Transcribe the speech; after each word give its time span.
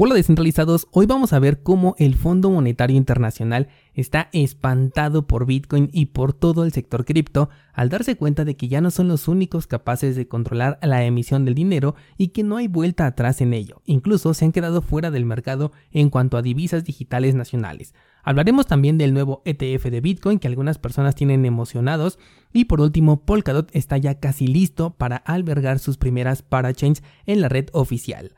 Hola 0.00 0.14
descentralizados, 0.14 0.86
hoy 0.92 1.06
vamos 1.06 1.32
a 1.32 1.40
ver 1.40 1.64
cómo 1.64 1.96
el 1.98 2.14
Fondo 2.14 2.50
Monetario 2.50 2.96
Internacional 2.96 3.66
está 3.94 4.28
espantado 4.32 5.26
por 5.26 5.44
Bitcoin 5.44 5.90
y 5.92 6.06
por 6.06 6.32
todo 6.34 6.62
el 6.62 6.70
sector 6.70 7.04
cripto 7.04 7.50
al 7.72 7.88
darse 7.88 8.14
cuenta 8.14 8.44
de 8.44 8.56
que 8.56 8.68
ya 8.68 8.80
no 8.80 8.92
son 8.92 9.08
los 9.08 9.26
únicos 9.26 9.66
capaces 9.66 10.14
de 10.14 10.28
controlar 10.28 10.78
la 10.82 11.04
emisión 11.04 11.44
del 11.44 11.56
dinero 11.56 11.96
y 12.16 12.28
que 12.28 12.44
no 12.44 12.58
hay 12.58 12.68
vuelta 12.68 13.06
atrás 13.06 13.40
en 13.40 13.52
ello. 13.52 13.82
Incluso 13.86 14.34
se 14.34 14.44
han 14.44 14.52
quedado 14.52 14.82
fuera 14.82 15.10
del 15.10 15.24
mercado 15.24 15.72
en 15.90 16.10
cuanto 16.10 16.36
a 16.36 16.42
divisas 16.42 16.84
digitales 16.84 17.34
nacionales. 17.34 17.92
Hablaremos 18.22 18.66
también 18.66 18.98
del 18.98 19.12
nuevo 19.12 19.42
ETF 19.46 19.86
de 19.86 20.00
Bitcoin 20.00 20.38
que 20.38 20.46
algunas 20.46 20.78
personas 20.78 21.16
tienen 21.16 21.44
emocionados 21.44 22.20
y 22.52 22.66
por 22.66 22.80
último 22.80 23.24
Polkadot 23.24 23.68
está 23.74 23.98
ya 23.98 24.20
casi 24.20 24.46
listo 24.46 24.90
para 24.90 25.16
albergar 25.16 25.80
sus 25.80 25.96
primeras 25.96 26.42
parachains 26.42 27.02
en 27.26 27.40
la 27.40 27.48
red 27.48 27.66
oficial. 27.72 28.37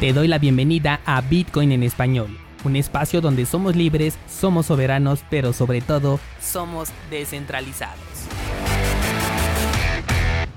Te 0.00 0.14
doy 0.14 0.28
la 0.28 0.38
bienvenida 0.38 1.02
a 1.04 1.20
Bitcoin 1.20 1.72
en 1.72 1.82
español, 1.82 2.38
un 2.64 2.74
espacio 2.74 3.20
donde 3.20 3.44
somos 3.44 3.76
libres, 3.76 4.16
somos 4.30 4.64
soberanos, 4.64 5.22
pero 5.28 5.52
sobre 5.52 5.82
todo 5.82 6.18
somos 6.40 6.88
descentralizados. 7.10 8.00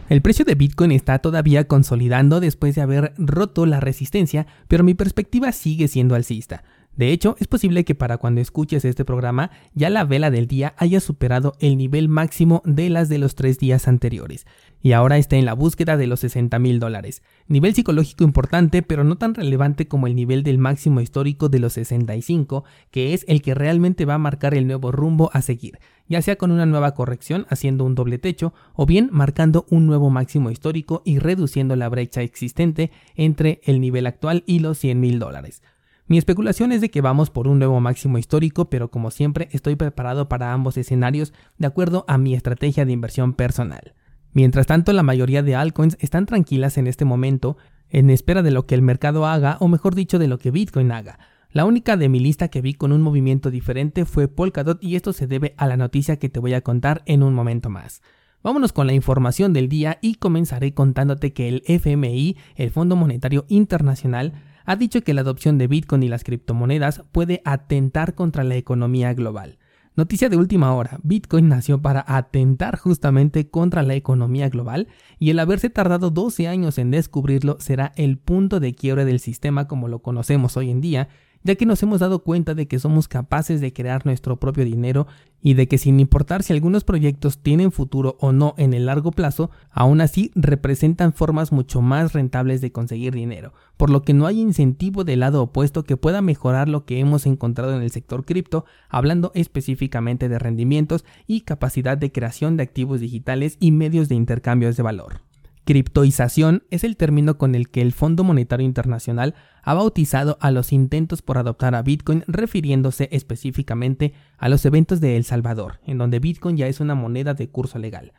El 0.08 0.22
precio 0.22 0.46
de 0.46 0.56
Bitcoin 0.56 0.94
está 0.94 1.20
todavía 1.20 1.68
consolidando 1.68 2.40
después 2.40 2.76
de 2.76 2.84
haber 2.84 3.14
roto 3.18 3.66
la 3.66 3.82
resistencia, 3.82 4.48
pero 4.70 4.86
mi 4.86 4.94
perspectiva 4.94 5.52
sigue 5.52 5.90
siendo 5.90 6.16
alcista. 6.16 6.64
De 6.96 7.12
hecho, 7.12 7.36
es 7.40 7.48
posible 7.48 7.86
que 7.86 7.96
para 7.96 8.18
cuando 8.18 8.40
escuches 8.40 8.86
este 8.86 9.04
programa 9.04 9.50
ya 9.74 9.90
la 9.90 10.04
vela 10.04 10.30
del 10.30 10.46
día 10.46 10.76
haya 10.78 11.00
superado 11.00 11.54
el 11.60 11.76
nivel 11.76 12.08
máximo 12.08 12.62
de 12.66 12.90
las 12.92 13.10
de 13.10 13.18
los 13.18 13.34
tres 13.34 13.58
días 13.58 13.88
anteriores, 13.88 14.46
y 14.82 14.92
ahora 14.92 15.18
está 15.18 15.38
en 15.38 15.46
la 15.46 15.54
búsqueda 15.54 15.98
de 15.98 16.06
los 16.06 16.20
60 16.20 16.60
mil 16.60 16.80
dólares. 16.80 17.24
Nivel 17.48 17.74
psicológico 17.74 18.24
importante, 18.24 18.84
pero 18.84 19.04
no 19.04 19.18
tan 19.18 19.34
relevante 19.34 19.88
como 19.88 20.06
el 20.06 20.16
nivel 20.16 20.44
del 20.44 20.60
máximo 20.60 21.02
histórico 21.02 21.50
de 21.50 21.60
los 21.60 21.74
65, 21.74 22.64
que 22.92 23.16
es 23.16 23.26
el 23.28 23.42
que 23.42 23.56
realmente 23.56 24.06
va 24.06 24.16
a 24.16 24.20
marcar 24.20 24.54
el 24.54 24.68
nuevo 24.68 24.92
rumbo 24.92 25.32
a 25.34 25.42
seguir, 25.42 25.80
ya 26.08 26.22
sea 26.22 26.36
con 26.36 26.52
una 26.52 26.68
nueva 26.68 26.94
corrección 26.94 27.48
haciendo 27.50 27.86
un 27.86 27.96
doble 27.96 28.20
techo, 28.20 28.54
o 28.76 28.86
bien 28.86 29.10
marcando 29.12 29.66
un 29.72 29.88
nuevo 29.88 30.12
máximo 30.12 30.52
histórico 30.52 31.02
y 31.06 31.18
reduciendo 31.18 31.76
la 31.76 31.90
brecha 31.90 32.22
existente 32.22 32.92
entre 33.16 33.62
el 33.64 33.82
nivel 33.82 34.06
actual 34.06 34.44
y 34.46 34.60
los 34.60 34.78
100 34.78 35.00
mil 35.00 35.18
dólares. 35.18 35.64
Mi 36.06 36.18
especulación 36.18 36.74
es 36.74 36.82
de 36.82 36.90
que 36.90 37.02
vamos 37.02 37.30
por 37.30 37.48
un 37.48 37.60
nuevo 37.60 37.80
máximo 37.80 38.18
histórico, 38.18 38.70
pero 38.70 38.92
como 38.92 39.10
siempre 39.10 39.48
estoy 39.52 39.76
preparado 39.76 40.28
para 40.28 40.52
ambos 40.52 40.78
escenarios 40.78 41.34
de 41.58 41.68
acuerdo 41.68 42.04
a 42.10 42.18
mi 42.18 42.34
estrategia 42.34 42.86
de 42.86 42.92
inversión 42.92 43.34
personal. 43.34 43.94
Mientras 44.34 44.68
tanto, 44.68 44.92
la 44.92 45.04
mayoría 45.04 45.44
de 45.44 45.56
altcoins 45.56 45.98
están 46.02 46.26
tranquilas 46.26 46.78
en 46.78 46.88
este 46.88 47.06
momento, 47.06 47.56
en 47.90 48.10
espera 48.10 48.42
de 48.42 48.52
lo 48.52 48.66
que 48.66 48.76
el 48.76 48.82
mercado 48.82 49.26
haga, 49.26 49.58
o 49.62 49.68
mejor 49.68 49.96
dicho, 49.96 50.20
de 50.20 50.28
lo 50.28 50.40
que 50.40 50.52
Bitcoin 50.52 50.92
haga. 50.92 51.20
La 51.52 51.66
única 51.66 51.96
de 51.98 52.10
mi 52.10 52.20
lista 52.20 52.48
que 52.48 52.62
vi 52.62 52.74
con 52.74 52.92
un 52.92 53.02
movimiento 53.02 53.52
diferente 53.52 54.06
fue 54.06 54.28
Polkadot 54.28 54.84
y 54.84 54.96
esto 54.96 55.14
se 55.14 55.28
debe 55.28 55.54
a 55.58 55.68
la 55.68 55.78
noticia 55.78 56.18
que 56.18 56.28
te 56.28 56.40
voy 56.40 56.56
a 56.56 56.62
contar 56.62 57.04
en 57.06 57.22
un 57.22 57.36
momento 57.36 57.70
más. 57.70 58.02
Vámonos 58.42 58.74
con 58.74 58.88
la 58.88 58.94
información 58.94 59.54
del 59.54 59.70
día 59.70 60.00
y 60.02 60.16
comenzaré 60.16 60.74
contándote 60.74 61.32
que 61.32 61.48
el 61.48 61.64
FMI, 61.66 62.36
el 62.56 62.72
Fondo 62.72 62.96
Monetario 62.96 63.46
Internacional, 63.48 64.34
ha 64.66 64.76
dicho 64.76 65.02
que 65.02 65.14
la 65.14 65.22
adopción 65.22 65.58
de 65.58 65.68
Bitcoin 65.68 66.04
y 66.04 66.10
las 66.10 66.24
criptomonedas 66.24 67.04
puede 67.12 67.42
atentar 67.46 68.16
contra 68.16 68.44
la 68.44 68.56
economía 68.56 69.14
global. 69.14 69.58
Noticia 69.96 70.28
de 70.28 70.38
última 70.38 70.74
hora, 70.74 70.98
Bitcoin 71.04 71.50
nació 71.50 71.80
para 71.80 72.04
atentar 72.08 72.80
justamente 72.80 73.50
contra 73.52 73.84
la 73.84 73.94
economía 73.94 74.50
global 74.50 74.88
y 75.20 75.30
el 75.30 75.38
haberse 75.38 75.70
tardado 75.70 76.10
12 76.10 76.48
años 76.48 76.80
en 76.80 76.90
descubrirlo 76.90 77.58
será 77.60 77.92
el 77.96 78.18
punto 78.18 78.60
de 78.60 78.74
quiebre 78.74 79.06
del 79.06 79.20
sistema 79.20 79.68
como 79.68 79.88
lo 79.88 80.00
conocemos 80.00 80.58
hoy 80.58 80.72
en 80.72 80.82
día 80.82 81.10
ya 81.44 81.56
que 81.56 81.66
nos 81.66 81.82
hemos 81.84 82.00
dado 82.00 82.24
cuenta 82.24 82.56
de 82.56 82.68
que 82.68 82.80
somos 82.80 83.08
capaces 83.08 83.62
de 83.62 83.74
crear 83.74 84.06
nuestro 84.06 84.38
propio 84.40 84.66
dinero 84.66 85.08
y 85.42 85.56
de 85.56 85.68
que 85.68 85.78
sin 85.78 86.00
importar 86.00 86.42
si 86.42 86.54
algunos 86.54 86.84
proyectos 86.84 87.38
tienen 87.38 87.72
futuro 87.72 88.16
o 88.20 88.32
no 88.32 88.56
en 88.58 88.74
el 88.74 88.86
largo 88.86 89.12
plazo, 89.12 89.52
aún 89.72 90.00
así 90.00 90.32
representan 90.36 91.14
formas 91.14 91.52
mucho 91.52 91.82
más 91.82 92.14
rentables 92.14 92.62
de 92.62 92.72
conseguir 92.72 93.14
dinero, 93.14 93.54
por 93.76 93.90
lo 93.90 94.04
que 94.04 94.14
no 94.14 94.26
hay 94.26 94.40
incentivo 94.40 95.04
del 95.04 95.20
lado 95.20 95.44
opuesto 95.44 95.84
que 95.84 95.98
pueda 95.98 96.22
mejorar 96.22 96.70
lo 96.70 96.86
que 96.86 97.00
hemos 97.00 97.26
encontrado 97.26 97.76
en 97.76 97.82
el 97.82 97.92
sector 97.92 98.24
cripto, 98.24 98.66
hablando 98.88 99.32
específicamente 99.36 100.30
de 100.30 100.40
rendimientos 100.40 101.04
y 101.28 101.42
capacidad 101.42 101.98
de 101.98 102.12
creación 102.12 102.56
de 102.56 102.64
activos 102.64 103.02
digitales 103.02 103.58
y 103.60 103.72
medios 103.72 104.08
de 104.08 104.16
intercambios 104.16 104.78
de 104.78 104.84
valor. 104.84 105.33
Criptoización 105.66 106.64
es 106.72 106.84
el 106.84 106.98
término 106.98 107.38
con 107.38 107.56
el 107.56 107.70
que 107.70 107.82
el 107.82 107.94
Fondo 107.94 108.26
Monetario 108.26 108.66
Internacional 108.66 109.34
ha 109.64 109.74
bautizado 109.74 110.38
a 110.42 110.52
los 110.52 110.74
intentos 110.74 111.22
por 111.22 111.38
adoptar 111.38 111.74
a 111.74 111.82
Bitcoin 111.82 112.26
refiriéndose 112.28 113.08
específicamente 113.14 114.14
a 114.38 114.50
los 114.50 114.66
eventos 114.66 115.00
de 115.00 115.16
El 115.16 115.24
Salvador, 115.24 115.80
en 115.86 115.98
donde 115.98 116.20
Bitcoin 116.20 116.58
ya 116.58 116.68
es 116.68 116.82
una 116.82 116.96
moneda 116.96 117.34
de 117.34 117.50
curso 117.50 117.80
legal. 117.80 118.12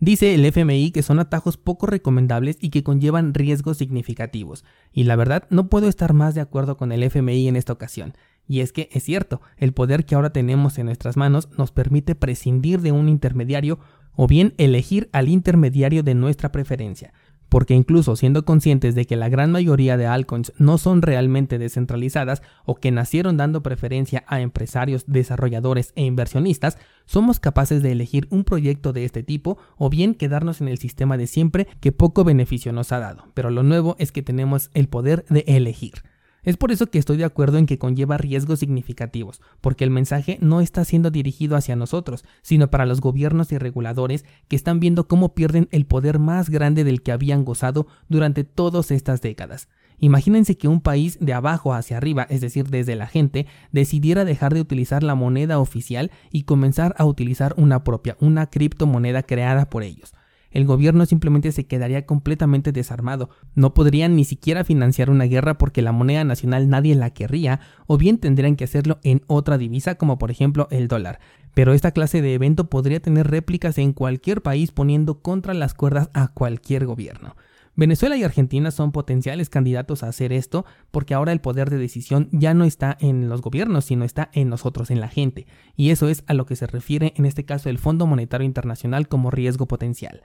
Dice 0.00 0.34
el 0.34 0.44
FMI 0.44 0.90
que 0.90 1.02
son 1.02 1.18
atajos 1.18 1.56
poco 1.56 1.86
recomendables 1.86 2.58
y 2.60 2.70
que 2.70 2.82
conllevan 2.82 3.32
riesgos 3.32 3.78
significativos, 3.78 4.64
y 4.92 5.04
la 5.04 5.16
verdad 5.16 5.46
no 5.48 5.68
puedo 5.68 5.88
estar 5.88 6.12
más 6.12 6.34
de 6.34 6.40
acuerdo 6.42 6.76
con 6.76 6.92
el 6.92 7.04
FMI 7.04 7.48
en 7.48 7.56
esta 7.56 7.72
ocasión. 7.72 8.12
Y 8.48 8.60
es 8.60 8.72
que 8.72 8.88
es 8.92 9.04
cierto, 9.04 9.40
el 9.56 9.72
poder 9.72 10.04
que 10.04 10.16
ahora 10.16 10.32
tenemos 10.32 10.76
en 10.78 10.86
nuestras 10.86 11.16
manos 11.16 11.48
nos 11.56 11.70
permite 11.70 12.16
prescindir 12.16 12.80
de 12.80 12.92
un 12.92 13.08
intermediario 13.08 13.78
o 14.14 14.26
bien 14.26 14.54
elegir 14.58 15.08
al 15.12 15.28
intermediario 15.28 16.02
de 16.02 16.14
nuestra 16.14 16.52
preferencia, 16.52 17.12
porque 17.52 17.74
incluso 17.74 18.16
siendo 18.16 18.46
conscientes 18.46 18.94
de 18.94 19.04
que 19.04 19.14
la 19.14 19.28
gran 19.28 19.52
mayoría 19.52 19.98
de 19.98 20.06
altcoins 20.06 20.54
no 20.56 20.78
son 20.78 21.02
realmente 21.02 21.58
descentralizadas 21.58 22.40
o 22.64 22.76
que 22.76 22.90
nacieron 22.90 23.36
dando 23.36 23.62
preferencia 23.62 24.24
a 24.26 24.40
empresarios, 24.40 25.04
desarrolladores 25.06 25.92
e 25.94 26.04
inversionistas, 26.04 26.78
somos 27.04 27.40
capaces 27.40 27.82
de 27.82 27.92
elegir 27.92 28.26
un 28.30 28.44
proyecto 28.44 28.94
de 28.94 29.04
este 29.04 29.22
tipo 29.22 29.58
o 29.76 29.90
bien 29.90 30.14
quedarnos 30.14 30.62
en 30.62 30.68
el 30.68 30.78
sistema 30.78 31.18
de 31.18 31.26
siempre 31.26 31.66
que 31.80 31.92
poco 31.92 32.24
beneficio 32.24 32.72
nos 32.72 32.90
ha 32.90 33.00
dado, 33.00 33.26
pero 33.34 33.50
lo 33.50 33.62
nuevo 33.62 33.96
es 33.98 34.12
que 34.12 34.22
tenemos 34.22 34.70
el 34.72 34.88
poder 34.88 35.26
de 35.28 35.44
elegir. 35.46 36.02
Es 36.44 36.56
por 36.56 36.72
eso 36.72 36.88
que 36.88 36.98
estoy 36.98 37.18
de 37.18 37.24
acuerdo 37.24 37.58
en 37.58 37.66
que 37.66 37.78
conlleva 37.78 38.18
riesgos 38.18 38.58
significativos, 38.58 39.40
porque 39.60 39.84
el 39.84 39.90
mensaje 39.90 40.38
no 40.40 40.60
está 40.60 40.84
siendo 40.84 41.12
dirigido 41.12 41.54
hacia 41.54 41.76
nosotros, 41.76 42.24
sino 42.42 42.68
para 42.68 42.84
los 42.84 43.00
gobiernos 43.00 43.52
y 43.52 43.58
reguladores 43.58 44.24
que 44.48 44.56
están 44.56 44.80
viendo 44.80 45.06
cómo 45.06 45.34
pierden 45.34 45.68
el 45.70 45.86
poder 45.86 46.18
más 46.18 46.50
grande 46.50 46.82
del 46.82 47.02
que 47.02 47.12
habían 47.12 47.44
gozado 47.44 47.86
durante 48.08 48.42
todas 48.42 48.90
estas 48.90 49.20
décadas. 49.20 49.68
Imagínense 49.98 50.56
que 50.56 50.66
un 50.66 50.80
país 50.80 51.16
de 51.20 51.32
abajo 51.32 51.74
hacia 51.74 51.96
arriba, 51.96 52.26
es 52.28 52.40
decir, 52.40 52.68
desde 52.70 52.96
la 52.96 53.06
gente, 53.06 53.46
decidiera 53.70 54.24
dejar 54.24 54.52
de 54.52 54.62
utilizar 54.62 55.04
la 55.04 55.14
moneda 55.14 55.60
oficial 55.60 56.10
y 56.32 56.42
comenzar 56.42 56.96
a 56.98 57.04
utilizar 57.04 57.54
una 57.56 57.84
propia, 57.84 58.16
una 58.18 58.50
criptomoneda 58.50 59.22
creada 59.22 59.70
por 59.70 59.84
ellos 59.84 60.12
el 60.52 60.64
gobierno 60.64 61.06
simplemente 61.06 61.52
se 61.52 61.66
quedaría 61.66 62.06
completamente 62.06 62.72
desarmado. 62.72 63.30
No 63.54 63.74
podrían 63.74 64.16
ni 64.16 64.24
siquiera 64.24 64.64
financiar 64.64 65.10
una 65.10 65.24
guerra 65.24 65.58
porque 65.58 65.82
la 65.82 65.92
moneda 65.92 66.24
nacional 66.24 66.68
nadie 66.68 66.94
la 66.94 67.10
querría, 67.10 67.60
o 67.86 67.98
bien 67.98 68.18
tendrían 68.18 68.56
que 68.56 68.64
hacerlo 68.64 69.00
en 69.02 69.22
otra 69.26 69.58
divisa 69.58 69.96
como 69.96 70.18
por 70.18 70.30
ejemplo 70.30 70.68
el 70.70 70.88
dólar. 70.88 71.20
Pero 71.54 71.72
esta 71.72 71.90
clase 71.90 72.22
de 72.22 72.34
evento 72.34 72.70
podría 72.70 73.00
tener 73.00 73.30
réplicas 73.30 73.78
en 73.78 73.92
cualquier 73.92 74.42
país 74.42 74.72
poniendo 74.72 75.20
contra 75.20 75.54
las 75.54 75.74
cuerdas 75.74 76.10
a 76.14 76.28
cualquier 76.28 76.86
gobierno. 76.86 77.34
Venezuela 77.74 78.18
y 78.18 78.22
Argentina 78.22 78.70
son 78.70 78.92
potenciales 78.92 79.48
candidatos 79.48 80.02
a 80.02 80.08
hacer 80.08 80.32
esto 80.32 80.66
porque 80.90 81.14
ahora 81.14 81.32
el 81.32 81.40
poder 81.40 81.70
de 81.70 81.78
decisión 81.78 82.28
ya 82.30 82.52
no 82.52 82.64
está 82.64 82.98
en 83.00 83.30
los 83.30 83.40
gobiernos, 83.40 83.86
sino 83.86 84.04
está 84.04 84.28
en 84.34 84.50
nosotros, 84.50 84.90
en 84.90 85.00
la 85.00 85.08
gente. 85.08 85.46
Y 85.74 85.88
eso 85.88 86.08
es 86.08 86.22
a 86.26 86.34
lo 86.34 86.44
que 86.44 86.56
se 86.56 86.66
refiere 86.66 87.14
en 87.16 87.24
este 87.24 87.44
caso 87.44 87.70
el 87.70 87.78
Fondo 87.78 88.06
Monetario 88.06 88.44
Internacional 88.44 89.08
como 89.08 89.30
riesgo 89.30 89.66
potencial. 89.66 90.22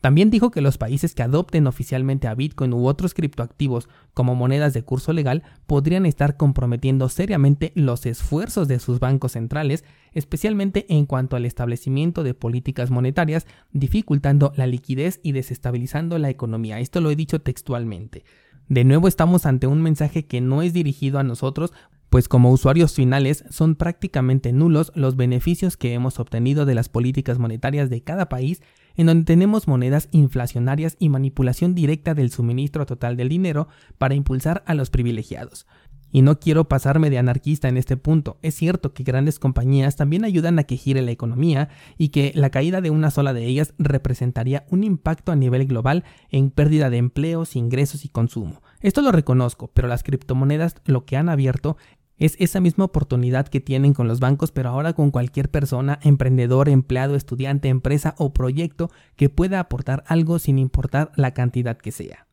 También 0.00 0.30
dijo 0.30 0.50
que 0.50 0.60
los 0.60 0.78
países 0.78 1.14
que 1.14 1.24
adopten 1.24 1.66
oficialmente 1.66 2.28
a 2.28 2.34
Bitcoin 2.34 2.72
u 2.72 2.86
otros 2.86 3.14
criptoactivos 3.14 3.88
como 4.14 4.36
monedas 4.36 4.72
de 4.72 4.82
curso 4.82 5.12
legal 5.12 5.42
podrían 5.66 6.06
estar 6.06 6.36
comprometiendo 6.36 7.08
seriamente 7.08 7.72
los 7.74 8.06
esfuerzos 8.06 8.68
de 8.68 8.78
sus 8.78 9.00
bancos 9.00 9.32
centrales, 9.32 9.84
especialmente 10.12 10.86
en 10.88 11.04
cuanto 11.04 11.34
al 11.34 11.46
establecimiento 11.46 12.22
de 12.22 12.34
políticas 12.34 12.90
monetarias, 12.90 13.46
dificultando 13.72 14.52
la 14.56 14.68
liquidez 14.68 15.18
y 15.24 15.32
desestabilizando 15.32 16.18
la 16.18 16.30
economía. 16.30 16.78
Esto 16.78 17.00
lo 17.00 17.10
he 17.10 17.16
dicho 17.16 17.40
textualmente. 17.40 18.24
De 18.68 18.84
nuevo 18.84 19.08
estamos 19.08 19.46
ante 19.46 19.66
un 19.66 19.82
mensaje 19.82 20.26
que 20.26 20.40
no 20.40 20.62
es 20.62 20.72
dirigido 20.72 21.18
a 21.18 21.24
nosotros, 21.24 21.72
pues 22.10 22.28
como 22.28 22.50
usuarios 22.50 22.94
finales 22.94 23.44
son 23.50 23.74
prácticamente 23.74 24.52
nulos 24.52 24.92
los 24.94 25.16
beneficios 25.16 25.76
que 25.76 25.92
hemos 25.92 26.18
obtenido 26.18 26.66
de 26.66 26.74
las 26.74 26.88
políticas 26.88 27.38
monetarias 27.38 27.90
de 27.90 28.02
cada 28.02 28.28
país, 28.28 28.62
en 28.98 29.06
donde 29.06 29.24
tenemos 29.24 29.66
monedas 29.66 30.08
inflacionarias 30.10 30.96
y 30.98 31.08
manipulación 31.08 31.74
directa 31.74 32.12
del 32.12 32.30
suministro 32.30 32.84
total 32.84 33.16
del 33.16 33.30
dinero 33.30 33.68
para 33.96 34.14
impulsar 34.14 34.62
a 34.66 34.74
los 34.74 34.90
privilegiados. 34.90 35.66
Y 36.10 36.22
no 36.22 36.40
quiero 36.40 36.68
pasarme 36.68 37.10
de 37.10 37.18
anarquista 37.18 37.68
en 37.68 37.76
este 37.76 37.96
punto. 37.96 38.38
Es 38.42 38.54
cierto 38.54 38.94
que 38.94 39.04
grandes 39.04 39.38
compañías 39.38 39.96
también 39.96 40.24
ayudan 40.24 40.58
a 40.58 40.64
que 40.64 40.76
gire 40.76 41.02
la 41.02 41.10
economía 41.10 41.68
y 41.98 42.08
que 42.08 42.32
la 42.34 42.50
caída 42.50 42.80
de 42.80 42.90
una 42.90 43.10
sola 43.10 43.34
de 43.34 43.44
ellas 43.44 43.74
representaría 43.78 44.64
un 44.70 44.84
impacto 44.84 45.32
a 45.32 45.36
nivel 45.36 45.66
global 45.66 46.04
en 46.30 46.50
pérdida 46.50 46.88
de 46.88 46.96
empleos, 46.96 47.56
ingresos 47.56 48.04
y 48.04 48.08
consumo. 48.08 48.62
Esto 48.80 49.02
lo 49.02 49.12
reconozco, 49.12 49.70
pero 49.74 49.86
las 49.86 50.02
criptomonedas 50.02 50.76
lo 50.86 51.04
que 51.04 51.16
han 51.16 51.28
abierto 51.28 51.76
es 52.18 52.36
esa 52.38 52.60
misma 52.60 52.84
oportunidad 52.84 53.48
que 53.48 53.60
tienen 53.60 53.94
con 53.94 54.08
los 54.08 54.20
bancos, 54.20 54.52
pero 54.52 54.70
ahora 54.70 54.92
con 54.92 55.10
cualquier 55.10 55.50
persona, 55.50 55.98
emprendedor, 56.02 56.68
empleado, 56.68 57.14
estudiante, 57.14 57.68
empresa 57.68 58.14
o 58.18 58.32
proyecto 58.32 58.90
que 59.16 59.30
pueda 59.30 59.60
aportar 59.60 60.04
algo 60.06 60.38
sin 60.38 60.58
importar 60.58 61.12
la 61.16 61.32
cantidad 61.32 61.78
que 61.78 61.92
sea. 61.92 62.26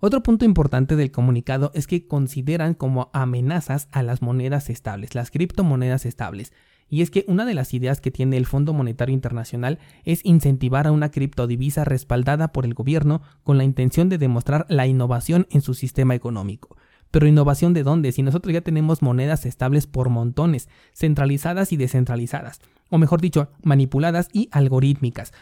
Otro 0.00 0.22
punto 0.22 0.44
importante 0.44 0.94
del 0.94 1.10
comunicado 1.10 1.72
es 1.74 1.88
que 1.88 2.06
consideran 2.06 2.74
como 2.74 3.10
amenazas 3.12 3.88
a 3.90 4.02
las 4.02 4.22
monedas 4.22 4.70
estables, 4.70 5.16
las 5.16 5.30
criptomonedas 5.30 6.06
estables. 6.06 6.52
Y 6.88 7.02
es 7.02 7.10
que 7.10 7.24
una 7.26 7.44
de 7.44 7.54
las 7.54 7.74
ideas 7.74 8.00
que 8.00 8.10
tiene 8.10 8.36
el 8.36 8.46
Fondo 8.46 8.72
Monetario 8.72 9.12
Internacional 9.12 9.78
es 10.04 10.24
incentivar 10.24 10.86
a 10.86 10.92
una 10.92 11.10
criptodivisa 11.10 11.84
respaldada 11.84 12.52
por 12.52 12.64
el 12.64 12.74
gobierno 12.74 13.22
con 13.42 13.58
la 13.58 13.64
intención 13.64 14.08
de 14.08 14.18
demostrar 14.18 14.66
la 14.68 14.86
innovación 14.86 15.46
en 15.50 15.60
su 15.62 15.74
sistema 15.74 16.14
económico. 16.14 16.76
Pero 17.10 17.26
innovación 17.26 17.72
de 17.72 17.82
dónde? 17.82 18.12
Si 18.12 18.22
nosotros 18.22 18.52
ya 18.52 18.60
tenemos 18.60 19.02
monedas 19.02 19.46
estables 19.46 19.86
por 19.86 20.10
montones, 20.10 20.68
centralizadas 20.92 21.72
y 21.72 21.76
descentralizadas, 21.76 22.60
o 22.90 22.98
mejor 22.98 23.20
dicho, 23.20 23.48
manipuladas 23.62 24.28
y 24.32 24.48
algorítmicas. 24.52 25.32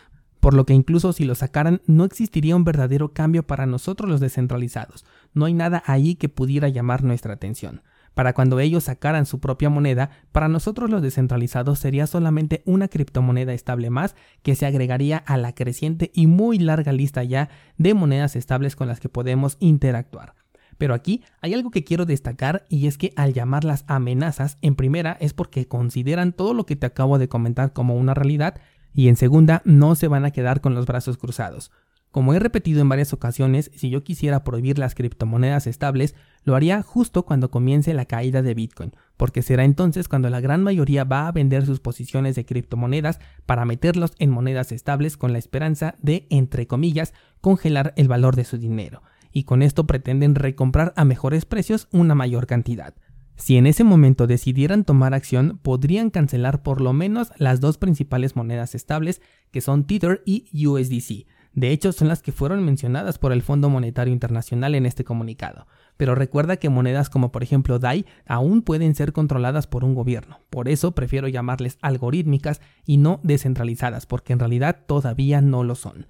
Por 0.40 0.54
lo 0.54 0.64
que 0.64 0.74
incluso 0.74 1.12
si 1.12 1.24
lo 1.24 1.34
sacaran 1.34 1.82
no 1.86 2.04
existiría 2.04 2.54
un 2.54 2.64
verdadero 2.64 3.12
cambio 3.12 3.44
para 3.44 3.66
nosotros 3.66 4.08
los 4.08 4.20
descentralizados. 4.20 5.04
No 5.34 5.44
hay 5.46 5.54
nada 5.54 5.82
ahí 5.86 6.14
que 6.14 6.28
pudiera 6.28 6.68
llamar 6.68 7.02
nuestra 7.02 7.32
atención. 7.32 7.82
Para 8.14 8.32
cuando 8.32 8.60
ellos 8.60 8.84
sacaran 8.84 9.26
su 9.26 9.40
propia 9.40 9.68
moneda, 9.68 10.08
para 10.32 10.48
nosotros 10.48 10.88
los 10.88 11.02
descentralizados 11.02 11.78
sería 11.78 12.06
solamente 12.06 12.62
una 12.64 12.88
criptomoneda 12.88 13.52
estable 13.52 13.90
más 13.90 14.16
que 14.42 14.54
se 14.54 14.64
agregaría 14.64 15.18
a 15.18 15.36
la 15.36 15.54
creciente 15.54 16.12
y 16.14 16.26
muy 16.26 16.58
larga 16.58 16.92
lista 16.92 17.24
ya 17.24 17.50
de 17.76 17.92
monedas 17.92 18.34
estables 18.34 18.74
con 18.74 18.88
las 18.88 19.00
que 19.00 19.10
podemos 19.10 19.58
interactuar. 19.60 20.34
Pero 20.78 20.94
aquí 20.94 21.22
hay 21.40 21.54
algo 21.54 21.70
que 21.70 21.84
quiero 21.84 22.04
destacar 22.04 22.64
y 22.68 22.86
es 22.86 22.98
que 22.98 23.12
al 23.16 23.32
llamarlas 23.32 23.84
amenazas, 23.86 24.58
en 24.62 24.74
primera 24.74 25.16
es 25.20 25.32
porque 25.32 25.66
consideran 25.66 26.32
todo 26.32 26.54
lo 26.54 26.66
que 26.66 26.76
te 26.76 26.86
acabo 26.86 27.18
de 27.18 27.28
comentar 27.28 27.72
como 27.72 27.96
una 27.96 28.14
realidad 28.14 28.60
y 28.92 29.08
en 29.08 29.16
segunda 29.16 29.62
no 29.64 29.94
se 29.94 30.08
van 30.08 30.24
a 30.24 30.30
quedar 30.30 30.60
con 30.60 30.74
los 30.74 30.86
brazos 30.86 31.18
cruzados. 31.18 31.70
Como 32.10 32.32
he 32.32 32.38
repetido 32.38 32.80
en 32.80 32.88
varias 32.88 33.12
ocasiones, 33.12 33.70
si 33.74 33.90
yo 33.90 34.02
quisiera 34.02 34.42
prohibir 34.42 34.78
las 34.78 34.94
criptomonedas 34.94 35.66
estables, 35.66 36.14
lo 36.44 36.56
haría 36.56 36.80
justo 36.80 37.24
cuando 37.26 37.50
comience 37.50 37.92
la 37.92 38.06
caída 38.06 38.40
de 38.40 38.54
Bitcoin, 38.54 38.92
porque 39.18 39.42
será 39.42 39.64
entonces 39.64 40.08
cuando 40.08 40.30
la 40.30 40.40
gran 40.40 40.62
mayoría 40.62 41.04
va 41.04 41.28
a 41.28 41.32
vender 41.32 41.66
sus 41.66 41.80
posiciones 41.80 42.34
de 42.34 42.46
criptomonedas 42.46 43.20
para 43.44 43.66
meterlos 43.66 44.14
en 44.18 44.30
monedas 44.30 44.72
estables 44.72 45.18
con 45.18 45.34
la 45.34 45.38
esperanza 45.38 45.96
de, 46.00 46.26
entre 46.30 46.66
comillas, 46.66 47.12
congelar 47.42 47.92
el 47.96 48.08
valor 48.08 48.34
de 48.34 48.44
su 48.44 48.56
dinero 48.56 49.02
y 49.36 49.44
con 49.44 49.60
esto 49.60 49.86
pretenden 49.86 50.34
recomprar 50.34 50.94
a 50.96 51.04
mejores 51.04 51.44
precios 51.44 51.88
una 51.92 52.14
mayor 52.14 52.46
cantidad. 52.46 52.94
Si 53.36 53.58
en 53.58 53.66
ese 53.66 53.84
momento 53.84 54.26
decidieran 54.26 54.82
tomar 54.82 55.12
acción, 55.12 55.60
podrían 55.62 56.08
cancelar 56.08 56.62
por 56.62 56.80
lo 56.80 56.94
menos 56.94 57.32
las 57.36 57.60
dos 57.60 57.76
principales 57.76 58.34
monedas 58.34 58.74
estables, 58.74 59.20
que 59.50 59.60
son 59.60 59.86
Tether 59.86 60.22
y 60.24 60.46
USDC. 60.66 61.26
De 61.52 61.70
hecho, 61.70 61.92
son 61.92 62.08
las 62.08 62.22
que 62.22 62.32
fueron 62.32 62.64
mencionadas 62.64 63.18
por 63.18 63.30
el 63.30 63.42
Fondo 63.42 63.68
Monetario 63.68 64.14
Internacional 64.14 64.74
en 64.74 64.86
este 64.86 65.04
comunicado. 65.04 65.66
Pero 65.98 66.14
recuerda 66.14 66.56
que 66.56 66.70
monedas 66.70 67.10
como 67.10 67.30
por 67.30 67.42
ejemplo 67.42 67.78
DAI 67.78 68.06
aún 68.24 68.62
pueden 68.62 68.94
ser 68.94 69.12
controladas 69.12 69.66
por 69.66 69.84
un 69.84 69.94
gobierno. 69.94 70.40
Por 70.48 70.66
eso 70.66 70.94
prefiero 70.94 71.28
llamarles 71.28 71.76
algorítmicas 71.82 72.62
y 72.86 72.96
no 72.96 73.20
descentralizadas, 73.22 74.06
porque 74.06 74.32
en 74.32 74.38
realidad 74.38 74.84
todavía 74.86 75.42
no 75.42 75.62
lo 75.62 75.74
son 75.74 76.06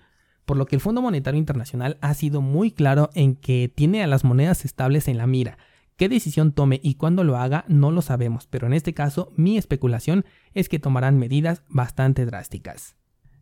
por 0.46 0.56
lo 0.56 0.66
que 0.66 0.76
el 0.76 0.81
Fondo 0.81 1.02
Monetario 1.02 1.38
Internacional 1.38 1.98
ha 2.00 2.14
sido 2.14 2.40
muy 2.40 2.70
claro 2.70 3.10
en 3.14 3.34
que 3.34 3.70
tiene 3.72 4.02
a 4.02 4.06
las 4.06 4.25
monedas 4.25 4.64
estables 4.64 5.08
en 5.08 5.19
la 5.19 5.26
mira. 5.26 5.58
Qué 5.96 6.08
decisión 6.08 6.52
tome 6.52 6.81
y 6.82 6.94
cuándo 6.94 7.25
lo 7.25 7.37
haga 7.37 7.64
no 7.69 7.90
lo 7.90 8.00
sabemos, 8.00 8.46
pero 8.46 8.66
en 8.66 8.72
este 8.72 8.94
caso 8.94 9.32
mi 9.37 9.58
especulación 9.58 10.25
es 10.54 10.69
que 10.69 10.78
tomarán 10.78 11.19
medidas 11.19 11.62
bastante 11.69 12.25
drásticas. 12.25 12.96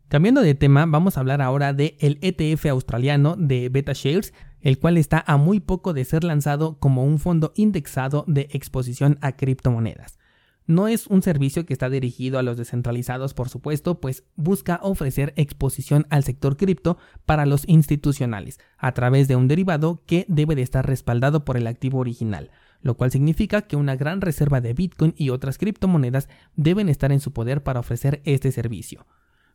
Cambiando 0.07 0.41
de 0.41 0.55
tema, 0.55 0.85
vamos 0.85 1.17
a 1.17 1.19
hablar 1.19 1.41
ahora 1.41 1.73
del 1.73 1.95
el 1.99 2.19
ETF 2.21 2.67
australiano 2.67 3.35
de 3.37 3.69
Beta 3.69 3.93
Shares, 3.93 4.33
el 4.61 4.79
cual 4.79 4.97
está 4.97 5.23
a 5.25 5.37
muy 5.37 5.59
poco 5.59 5.93
de 5.93 6.05
ser 6.05 6.23
lanzado 6.23 6.79
como 6.79 7.03
un 7.03 7.19
fondo 7.19 7.53
indexado 7.55 8.23
de 8.27 8.47
exposición 8.51 9.17
a 9.21 9.33
criptomonedas. 9.33 10.17
No 10.67 10.87
es 10.87 11.05
un 11.05 11.21
servicio 11.21 11.67
que 11.67 11.73
está 11.73 11.91
dirigido 11.91 12.39
a 12.39 12.43
los 12.43 12.57
descentralizados, 12.57 13.35
por 13.35 13.49
supuesto, 13.49 13.99
pues 14.01 14.23
busca 14.35 14.79
ofrecer 14.81 15.31
exposición 15.35 16.07
al 16.09 16.23
sector 16.23 16.57
cripto 16.57 16.97
para 17.25 17.45
los 17.45 17.67
institucionales, 17.67 18.59
a 18.79 18.91
través 18.93 19.27
de 19.27 19.35
un 19.35 19.47
derivado 19.47 20.01
que 20.07 20.25
debe 20.27 20.55
de 20.55 20.63
estar 20.63 20.87
respaldado 20.87 21.45
por 21.45 21.55
el 21.55 21.67
activo 21.67 21.99
original, 21.99 22.49
lo 22.81 22.97
cual 22.97 23.11
significa 23.11 23.61
que 23.61 23.75
una 23.75 23.95
gran 23.95 24.21
reserva 24.21 24.59
de 24.59 24.73
Bitcoin 24.73 25.13
y 25.15 25.29
otras 25.29 25.59
criptomonedas 25.59 26.29
deben 26.55 26.89
estar 26.89 27.11
en 27.11 27.19
su 27.19 27.31
poder 27.31 27.61
para 27.61 27.79
ofrecer 27.79 28.21
este 28.25 28.51
servicio. 28.51 29.05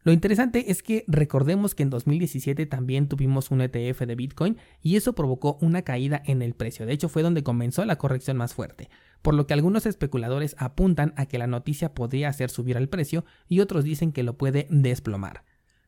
Lo 0.03 0.13
interesante 0.13 0.71
es 0.71 0.83
que 0.83 1.05
recordemos 1.09 1.75
que 1.75 1.83
en 1.83 1.91
2017 1.91 2.65
también 2.67 3.09
tuvimos 3.09 3.51
un 3.51 3.61
ETF 3.61 4.01
de 4.01 4.15
Bitcoin 4.15 4.57
y 4.83 4.97
eso 4.97 5.15
provocó 5.15 5.59
una 5.61 5.83
caída 5.83 6.23
en 6.25 6.41
el 6.41 6.55
precio. 6.55 6.87
De 6.87 6.93
hecho 6.93 7.09
fue 7.09 7.23
donde 7.23 7.43
comenzó 7.43 7.85
la 7.85 7.97
corrección 7.97 8.39
más 8.39 8.55
fuerte 8.55 8.89
por 9.23 9.35
lo 9.35 9.47
que 9.47 9.55
algunos 9.55 9.87
especuladores 9.87 10.57
apuntan 10.59 11.13
a 11.17 11.27
que 11.27 11.39
la 11.39 11.47
noticia 11.47 11.95
podría 11.95 12.29
hacer 12.29 12.51
subir 12.51 12.77
el 12.77 12.89
precio 12.89 13.25
y 13.49 13.61
otros 13.61 13.85
dicen 13.85 14.13
que 14.13 14.23
lo 14.23 14.37
puede 14.37 14.67
desplomar. 14.71 15.45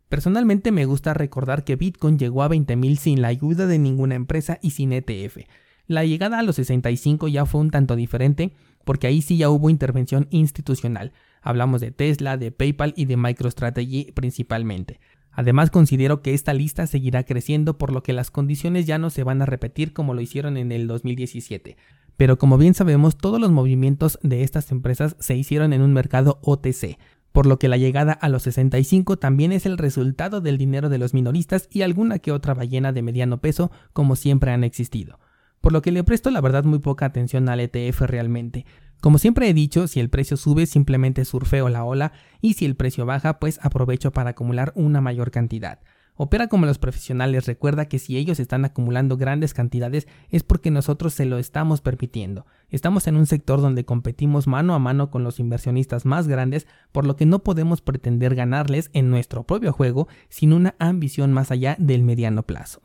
Personalmente 0.08 0.72
me 0.72 0.84
gusta 0.84 1.14
recordar 1.14 1.64
que 1.64 1.76
Bitcoin 1.76 2.18
llegó 2.18 2.42
a 2.42 2.50
20.000 2.50 2.96
sin 2.96 3.22
la 3.22 3.28
ayuda 3.28 3.66
de 3.66 3.78
ninguna 3.78 4.14
empresa 4.14 4.58
y 4.60 4.70
sin 4.70 4.92
ETF. 4.92 5.38
La 5.86 6.04
llegada 6.04 6.38
a 6.38 6.42
los 6.42 6.56
65 6.56 7.28
ya 7.28 7.46
fue 7.46 7.62
un 7.62 7.70
tanto 7.70 7.96
diferente 7.96 8.52
porque 8.84 9.06
ahí 9.06 9.22
sí 9.22 9.38
ya 9.38 9.48
hubo 9.48 9.70
intervención 9.70 10.28
institucional. 10.30 11.12
Hablamos 11.42 11.80
de 11.80 11.90
Tesla, 11.90 12.36
de 12.36 12.52
PayPal 12.52 12.94
y 12.96 13.04
de 13.04 13.16
MicroStrategy 13.16 14.12
principalmente. 14.12 15.00
Además 15.32 15.70
considero 15.70 16.22
que 16.22 16.34
esta 16.34 16.52
lista 16.54 16.86
seguirá 16.86 17.24
creciendo 17.24 17.78
por 17.78 17.92
lo 17.92 18.02
que 18.02 18.12
las 18.12 18.30
condiciones 18.30 18.86
ya 18.86 18.98
no 18.98 19.10
se 19.10 19.24
van 19.24 19.42
a 19.42 19.46
repetir 19.46 19.92
como 19.92 20.14
lo 20.14 20.20
hicieron 20.20 20.56
en 20.56 20.72
el 20.72 20.86
2017. 20.86 21.76
Pero 22.16 22.38
como 22.38 22.58
bien 22.58 22.74
sabemos, 22.74 23.16
todos 23.16 23.40
los 23.40 23.50
movimientos 23.50 24.18
de 24.22 24.42
estas 24.42 24.70
empresas 24.70 25.16
se 25.18 25.34
hicieron 25.34 25.72
en 25.72 25.80
un 25.80 25.92
mercado 25.92 26.38
OTC, 26.42 26.98
por 27.32 27.46
lo 27.46 27.58
que 27.58 27.68
la 27.68 27.78
llegada 27.78 28.12
a 28.12 28.28
los 28.28 28.42
65 28.42 29.16
también 29.16 29.52
es 29.52 29.64
el 29.64 29.78
resultado 29.78 30.42
del 30.42 30.58
dinero 30.58 30.90
de 30.90 30.98
los 30.98 31.14
minoristas 31.14 31.66
y 31.70 31.80
alguna 31.80 32.18
que 32.18 32.30
otra 32.30 32.52
ballena 32.52 32.92
de 32.92 33.02
mediano 33.02 33.40
peso 33.40 33.70
como 33.94 34.16
siempre 34.16 34.52
han 34.52 34.64
existido. 34.64 35.18
Por 35.62 35.72
lo 35.72 35.80
que 35.80 35.92
le 35.92 36.04
presto 36.04 36.30
la 36.30 36.40
verdad 36.40 36.64
muy 36.64 36.80
poca 36.80 37.06
atención 37.06 37.48
al 37.48 37.60
ETF 37.60 38.02
realmente. 38.02 38.66
Como 39.00 39.18
siempre 39.18 39.48
he 39.48 39.54
dicho, 39.54 39.86
si 39.86 40.00
el 40.00 40.10
precio 40.10 40.36
sube 40.36 40.66
simplemente 40.66 41.24
surfeo 41.24 41.68
la 41.68 41.84
ola 41.84 42.12
y 42.40 42.54
si 42.54 42.64
el 42.64 42.74
precio 42.74 43.06
baja 43.06 43.38
pues 43.38 43.60
aprovecho 43.62 44.10
para 44.10 44.30
acumular 44.30 44.72
una 44.74 45.00
mayor 45.00 45.30
cantidad. 45.30 45.78
Opera 46.16 46.48
como 46.48 46.66
los 46.66 46.78
profesionales, 46.78 47.46
recuerda 47.46 47.86
que 47.86 48.00
si 48.00 48.16
ellos 48.16 48.40
están 48.40 48.64
acumulando 48.64 49.16
grandes 49.16 49.54
cantidades 49.54 50.08
es 50.30 50.42
porque 50.42 50.72
nosotros 50.72 51.14
se 51.14 51.26
lo 51.26 51.38
estamos 51.38 51.80
permitiendo. 51.80 52.44
Estamos 52.68 53.06
en 53.06 53.16
un 53.16 53.26
sector 53.26 53.60
donde 53.60 53.84
competimos 53.84 54.48
mano 54.48 54.74
a 54.74 54.80
mano 54.80 55.10
con 55.10 55.22
los 55.22 55.38
inversionistas 55.38 56.04
más 56.04 56.26
grandes, 56.26 56.66
por 56.90 57.06
lo 57.06 57.14
que 57.14 57.24
no 57.24 57.44
podemos 57.44 57.82
pretender 57.82 58.34
ganarles 58.34 58.90
en 58.94 59.10
nuestro 59.10 59.44
propio 59.44 59.72
juego 59.72 60.08
sin 60.28 60.52
una 60.52 60.74
ambición 60.80 61.32
más 61.32 61.52
allá 61.52 61.76
del 61.78 62.02
mediano 62.02 62.42
plazo. 62.42 62.82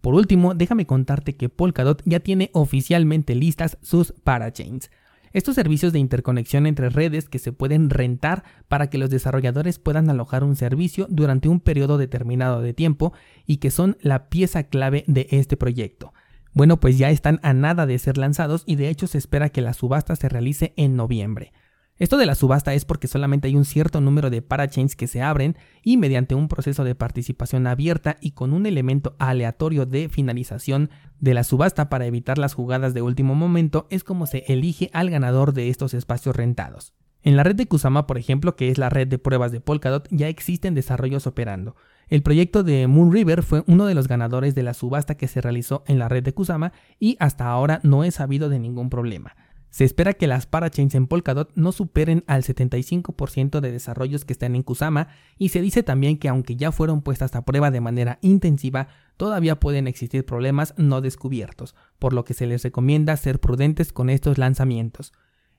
Por 0.00 0.14
último, 0.14 0.54
déjame 0.54 0.86
contarte 0.86 1.36
que 1.36 1.48
Polkadot 1.48 2.02
ya 2.04 2.20
tiene 2.20 2.50
oficialmente 2.52 3.34
listas 3.34 3.78
sus 3.82 4.12
parachains. 4.24 4.90
Estos 5.32 5.54
servicios 5.54 5.92
de 5.92 6.00
interconexión 6.00 6.66
entre 6.66 6.88
redes 6.88 7.28
que 7.28 7.38
se 7.38 7.52
pueden 7.52 7.88
rentar 7.88 8.42
para 8.66 8.90
que 8.90 8.98
los 8.98 9.10
desarrolladores 9.10 9.78
puedan 9.78 10.10
alojar 10.10 10.42
un 10.42 10.56
servicio 10.56 11.06
durante 11.08 11.48
un 11.48 11.60
periodo 11.60 11.98
determinado 11.98 12.62
de 12.62 12.74
tiempo 12.74 13.12
y 13.46 13.58
que 13.58 13.70
son 13.70 13.96
la 14.00 14.28
pieza 14.28 14.64
clave 14.64 15.04
de 15.06 15.28
este 15.30 15.56
proyecto. 15.56 16.12
Bueno, 16.52 16.80
pues 16.80 16.98
ya 16.98 17.10
están 17.10 17.38
a 17.44 17.52
nada 17.52 17.86
de 17.86 17.98
ser 18.00 18.18
lanzados 18.18 18.64
y 18.66 18.74
de 18.74 18.88
hecho 18.88 19.06
se 19.06 19.18
espera 19.18 19.50
que 19.50 19.60
la 19.60 19.72
subasta 19.72 20.16
se 20.16 20.28
realice 20.28 20.72
en 20.76 20.96
noviembre. 20.96 21.52
Esto 22.00 22.16
de 22.16 22.24
la 22.24 22.34
subasta 22.34 22.72
es 22.72 22.86
porque 22.86 23.08
solamente 23.08 23.48
hay 23.48 23.56
un 23.56 23.66
cierto 23.66 24.00
número 24.00 24.30
de 24.30 24.40
parachains 24.40 24.96
que 24.96 25.06
se 25.06 25.20
abren 25.20 25.58
y 25.82 25.98
mediante 25.98 26.34
un 26.34 26.48
proceso 26.48 26.82
de 26.82 26.94
participación 26.94 27.66
abierta 27.66 28.16
y 28.22 28.30
con 28.30 28.54
un 28.54 28.64
elemento 28.64 29.14
aleatorio 29.18 29.84
de 29.84 30.08
finalización 30.08 30.88
de 31.18 31.34
la 31.34 31.44
subasta 31.44 31.90
para 31.90 32.06
evitar 32.06 32.38
las 32.38 32.54
jugadas 32.54 32.94
de 32.94 33.02
último 33.02 33.34
momento 33.34 33.86
es 33.90 34.02
como 34.02 34.24
se 34.24 34.44
elige 34.48 34.88
al 34.94 35.10
ganador 35.10 35.52
de 35.52 35.68
estos 35.68 35.92
espacios 35.92 36.34
rentados. 36.34 36.94
En 37.22 37.36
la 37.36 37.42
red 37.42 37.54
de 37.54 37.66
Kusama, 37.66 38.06
por 38.06 38.16
ejemplo, 38.16 38.56
que 38.56 38.70
es 38.70 38.78
la 38.78 38.88
red 38.88 39.06
de 39.06 39.18
pruebas 39.18 39.52
de 39.52 39.60
Polkadot, 39.60 40.08
ya 40.10 40.28
existen 40.28 40.74
desarrollos 40.74 41.26
operando. 41.26 41.76
El 42.08 42.22
proyecto 42.22 42.62
de 42.62 42.86
Moon 42.86 43.12
River 43.12 43.42
fue 43.42 43.62
uno 43.66 43.84
de 43.84 43.94
los 43.94 44.08
ganadores 44.08 44.54
de 44.54 44.62
la 44.62 44.72
subasta 44.72 45.18
que 45.18 45.28
se 45.28 45.42
realizó 45.42 45.84
en 45.86 45.98
la 45.98 46.08
red 46.08 46.22
de 46.22 46.32
Kusama 46.32 46.72
y 46.98 47.18
hasta 47.20 47.46
ahora 47.46 47.78
no 47.82 48.04
he 48.04 48.10
sabido 48.10 48.48
de 48.48 48.58
ningún 48.58 48.88
problema. 48.88 49.36
Se 49.70 49.84
espera 49.84 50.14
que 50.14 50.26
las 50.26 50.46
parachains 50.46 50.94
en 50.96 51.06
Polkadot 51.06 51.52
no 51.54 51.70
superen 51.70 52.24
al 52.26 52.42
75% 52.42 53.60
de 53.60 53.72
desarrollos 53.72 54.24
que 54.24 54.32
están 54.32 54.56
en 54.56 54.64
Kusama 54.64 55.08
y 55.38 55.50
se 55.50 55.60
dice 55.60 55.84
también 55.84 56.18
que 56.18 56.28
aunque 56.28 56.56
ya 56.56 56.72
fueron 56.72 57.02
puestas 57.02 57.36
a 57.36 57.44
prueba 57.44 57.70
de 57.70 57.80
manera 57.80 58.18
intensiva, 58.20 58.88
todavía 59.16 59.60
pueden 59.60 59.86
existir 59.86 60.26
problemas 60.26 60.74
no 60.76 61.00
descubiertos, 61.00 61.76
por 62.00 62.12
lo 62.12 62.24
que 62.24 62.34
se 62.34 62.46
les 62.46 62.64
recomienda 62.64 63.16
ser 63.16 63.38
prudentes 63.38 63.92
con 63.92 64.10
estos 64.10 64.38
lanzamientos. 64.38 65.12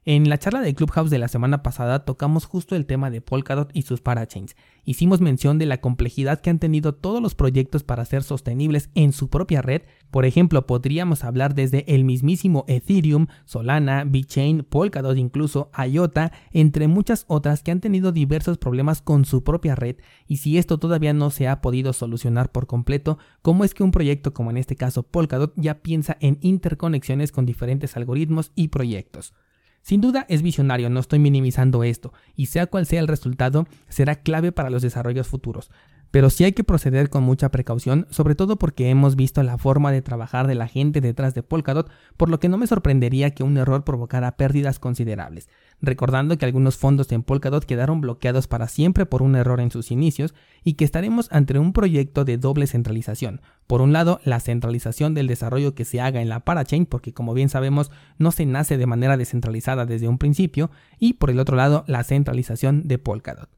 En 0.03 0.29
la 0.29 0.39
charla 0.39 0.61
de 0.61 0.73
Clubhouse 0.73 1.11
de 1.11 1.19
la 1.19 1.27
semana 1.27 1.61
pasada 1.61 2.05
tocamos 2.05 2.45
justo 2.45 2.75
el 2.75 2.87
tema 2.87 3.11
de 3.11 3.21
Polkadot 3.21 3.69
y 3.71 3.83
sus 3.83 4.01
parachains. 4.01 4.55
Hicimos 4.83 5.21
mención 5.21 5.59
de 5.59 5.67
la 5.67 5.79
complejidad 5.79 6.41
que 6.41 6.49
han 6.49 6.57
tenido 6.57 6.95
todos 6.95 7.21
los 7.21 7.35
proyectos 7.35 7.83
para 7.83 8.03
ser 8.05 8.23
sostenibles 8.23 8.89
en 8.95 9.13
su 9.13 9.29
propia 9.29 9.61
red. 9.61 9.83
Por 10.09 10.25
ejemplo, 10.25 10.65
podríamos 10.65 11.23
hablar 11.23 11.53
desde 11.53 11.85
el 11.93 12.03
mismísimo 12.03 12.65
Ethereum, 12.67 13.27
Solana, 13.45 14.03
BitChain, 14.03 14.63
Polkadot 14.63 15.19
incluso, 15.19 15.69
IOTA, 15.77 16.31
entre 16.51 16.87
muchas 16.87 17.25
otras 17.27 17.61
que 17.61 17.69
han 17.69 17.79
tenido 17.79 18.11
diversos 18.11 18.57
problemas 18.57 19.03
con 19.03 19.23
su 19.23 19.43
propia 19.43 19.75
red. 19.75 19.97
Y 20.25 20.37
si 20.37 20.57
esto 20.57 20.79
todavía 20.79 21.13
no 21.13 21.29
se 21.29 21.47
ha 21.47 21.61
podido 21.61 21.93
solucionar 21.93 22.51
por 22.51 22.65
completo, 22.65 23.19
¿cómo 23.43 23.65
es 23.65 23.75
que 23.75 23.83
un 23.83 23.91
proyecto 23.91 24.33
como 24.33 24.49
en 24.49 24.57
este 24.57 24.75
caso 24.75 25.03
Polkadot 25.03 25.53
ya 25.57 25.83
piensa 25.83 26.17
en 26.21 26.39
interconexiones 26.41 27.31
con 27.31 27.45
diferentes 27.45 27.95
algoritmos 27.95 28.51
y 28.55 28.69
proyectos? 28.69 29.35
Sin 29.81 29.99
duda 29.99 30.25
es 30.29 30.41
visionario, 30.41 30.89
no 30.89 30.99
estoy 30.99 31.19
minimizando 31.19 31.83
esto, 31.83 32.13
y 32.35 32.47
sea 32.47 32.67
cual 32.67 32.85
sea 32.85 32.99
el 32.99 33.07
resultado, 33.07 33.67
será 33.89 34.15
clave 34.15 34.51
para 34.51 34.69
los 34.69 34.81
desarrollos 34.81 35.27
futuros. 35.27 35.71
Pero 36.11 36.29
sí 36.29 36.43
hay 36.43 36.51
que 36.51 36.65
proceder 36.65 37.09
con 37.09 37.23
mucha 37.23 37.49
precaución, 37.49 38.05
sobre 38.09 38.35
todo 38.35 38.57
porque 38.57 38.89
hemos 38.89 39.15
visto 39.15 39.41
la 39.43 39.57
forma 39.57 39.93
de 39.93 40.01
trabajar 40.01 40.45
de 40.45 40.55
la 40.55 40.67
gente 40.67 40.99
detrás 40.99 41.33
de 41.33 41.41
Polkadot, 41.41 41.89
por 42.17 42.29
lo 42.29 42.39
que 42.39 42.49
no 42.49 42.57
me 42.57 42.67
sorprendería 42.67 43.31
que 43.31 43.43
un 43.43 43.57
error 43.57 43.85
provocara 43.85 44.35
pérdidas 44.35 44.77
considerables. 44.77 45.49
Recordando 45.83 46.37
que 46.37 46.45
algunos 46.45 46.77
fondos 46.77 47.11
en 47.11 47.23
Polkadot 47.23 47.65
quedaron 47.65 48.01
bloqueados 48.01 48.47
para 48.47 48.67
siempre 48.67 49.07
por 49.07 49.23
un 49.23 49.35
error 49.35 49.59
en 49.59 49.71
sus 49.71 49.89
inicios 49.89 50.35
y 50.63 50.73
que 50.73 50.85
estaremos 50.85 51.27
ante 51.31 51.57
un 51.57 51.73
proyecto 51.73 52.23
de 52.23 52.37
doble 52.37 52.67
centralización. 52.67 53.41
Por 53.65 53.81
un 53.81 53.91
lado, 53.91 54.19
la 54.23 54.39
centralización 54.39 55.15
del 55.15 55.25
desarrollo 55.25 55.73
que 55.73 55.85
se 55.85 55.99
haga 55.99 56.21
en 56.21 56.29
la 56.29 56.41
parachain, 56.41 56.85
porque 56.85 57.13
como 57.13 57.33
bien 57.33 57.49
sabemos 57.49 57.89
no 58.19 58.31
se 58.31 58.45
nace 58.45 58.77
de 58.77 58.85
manera 58.85 59.17
descentralizada 59.17 59.87
desde 59.87 60.07
un 60.07 60.19
principio, 60.19 60.69
y 60.99 61.13
por 61.13 61.31
el 61.31 61.39
otro 61.39 61.55
lado, 61.55 61.83
la 61.87 62.03
centralización 62.03 62.87
de 62.87 62.99
Polkadot. 62.99 63.49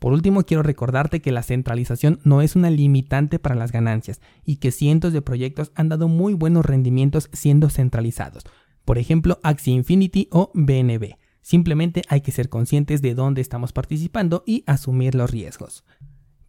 Por 0.00 0.12
último, 0.12 0.44
quiero 0.44 0.62
recordarte 0.62 1.20
que 1.20 1.32
la 1.32 1.42
centralización 1.42 2.20
no 2.24 2.42
es 2.42 2.56
una 2.56 2.70
limitante 2.70 3.38
para 3.38 3.54
las 3.54 3.72
ganancias 3.72 4.20
y 4.44 4.56
que 4.56 4.70
cientos 4.70 5.12
de 5.12 5.22
proyectos 5.22 5.72
han 5.74 5.88
dado 5.88 6.08
muy 6.08 6.34
buenos 6.34 6.66
rendimientos 6.66 7.28
siendo 7.32 7.68
centralizados. 7.68 8.44
Por 8.84 8.98
ejemplo, 8.98 9.38
Axie 9.42 9.74
Infinity 9.74 10.28
o 10.30 10.50
BNB. 10.54 11.16
Simplemente 11.42 12.02
hay 12.08 12.20
que 12.20 12.32
ser 12.32 12.48
conscientes 12.48 13.02
de 13.02 13.14
dónde 13.14 13.40
estamos 13.40 13.72
participando 13.72 14.42
y 14.46 14.64
asumir 14.66 15.14
los 15.14 15.30
riesgos. 15.30 15.84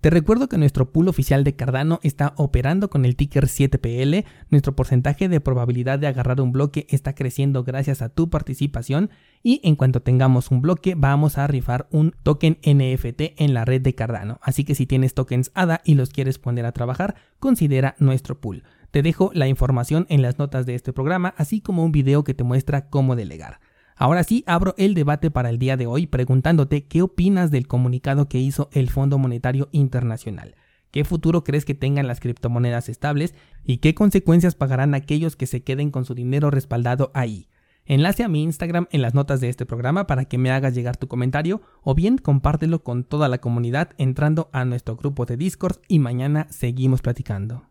Te 0.02 0.10
recuerdo 0.10 0.48
que 0.48 0.58
nuestro 0.58 0.94
pool 0.94 1.10
oficial 1.10 1.44
de 1.44 1.58
Cardano 1.58 2.00
está 2.04 2.34
operando 2.38 2.90
con 2.90 3.04
el 3.04 3.18
ticker 3.18 3.48
7PL. 3.48 4.24
Nuestro 4.50 4.74
porcentaje 4.74 5.28
de 5.28 5.42
probabilidad 5.42 6.00
de 6.00 6.08
agarrar 6.08 6.40
un 6.40 6.54
bloque 6.54 6.88
está 6.90 7.16
creciendo 7.16 7.66
gracias 7.66 8.02
a 8.02 8.08
tu 8.08 8.30
participación 8.30 9.10
y 9.44 9.60
en 9.66 9.76
cuanto 9.76 10.02
tengamos 10.02 10.52
un 10.52 10.62
bloque 10.62 10.96
vamos 10.96 11.38
a 11.38 11.48
rifar 11.48 11.90
un 11.92 12.16
token 12.24 12.60
NFT 12.64 13.42
en 13.42 13.54
la 13.54 13.66
red 13.66 13.82
de 13.82 13.94
Cardano. 13.94 14.40
Así 14.42 14.64
que 14.64 14.74
si 14.74 14.86
tienes 14.86 15.14
tokens 15.14 15.52
ADA 15.54 15.82
y 15.84 15.96
los 15.96 16.12
quieres 16.12 16.40
poner 16.40 16.66
a 16.66 16.72
trabajar, 16.72 17.16
considera 17.40 17.96
nuestro 18.00 18.40
pool. 18.40 18.64
Te 18.92 19.02
dejo 19.02 19.32
la 19.34 19.50
información 19.50 20.06
en 20.08 20.22
las 20.22 20.40
notas 20.40 20.66
de 20.66 20.76
este 20.76 20.94
programa, 20.94 21.34
así 21.36 21.60
como 21.60 21.84
un 21.84 21.92
video 21.92 22.24
que 22.24 22.34
te 22.34 22.46
muestra 22.46 22.88
cómo 22.88 23.18
delegar. 23.18 23.60
Ahora 24.02 24.24
sí, 24.24 24.46
abro 24.48 24.76
el 24.78 24.94
debate 24.94 25.30
para 25.30 25.50
el 25.50 25.60
día 25.60 25.76
de 25.76 25.86
hoy 25.86 26.08
preguntándote 26.08 26.86
qué 26.86 27.02
opinas 27.02 27.52
del 27.52 27.68
comunicado 27.68 28.30
que 28.30 28.38
hizo 28.38 28.70
el 28.72 28.90
Fondo 28.90 29.18
Monetario 29.18 29.68
Internacional. 29.74 30.56
¿Qué 30.90 31.04
futuro 31.04 31.44
crees 31.44 31.66
que 31.66 31.76
tengan 31.76 32.08
las 32.08 32.22
criptomonedas 32.22 32.88
estables 32.88 33.36
y 33.66 33.80
qué 33.80 33.94
consecuencias 33.96 34.56
pagarán 34.56 34.94
aquellos 34.94 35.36
que 35.36 35.48
se 35.48 35.64
queden 35.64 35.92
con 35.92 36.06
su 36.06 36.16
dinero 36.16 36.50
respaldado 36.50 37.12
ahí? 37.14 37.50
Enlace 37.86 38.24
a 38.24 38.30
mi 38.30 38.42
Instagram 38.42 38.88
en 38.92 39.02
las 39.02 39.16
notas 39.16 39.42
de 39.42 39.50
este 39.50 39.66
programa 39.66 40.08
para 40.08 40.24
que 40.24 40.38
me 40.38 40.50
hagas 40.50 40.74
llegar 40.74 40.96
tu 40.96 41.10
comentario 41.10 41.62
o 41.84 41.94
bien 41.94 42.18
compártelo 42.18 42.82
con 42.82 43.04
toda 43.04 43.28
la 43.28 43.40
comunidad 43.40 43.90
entrando 43.98 44.50
a 44.54 44.64
nuestro 44.64 44.96
grupo 44.96 45.26
de 45.26 45.36
Discord 45.36 45.76
y 45.90 46.00
mañana 46.00 46.48
seguimos 46.52 47.02
platicando. 47.02 47.64